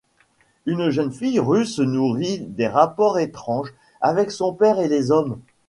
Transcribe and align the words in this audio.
Une 0.65 0.89
jeune 0.89 1.11
fille 1.11 1.39
russe 1.39 1.77
nourrit 1.77 2.39
des 2.39 2.65
rapports 2.65 3.19
étranges 3.19 3.71
avec 4.01 4.31
son 4.31 4.51
père 4.51 4.79
et 4.79 4.87
les 4.87 5.11
hommes. 5.11 5.39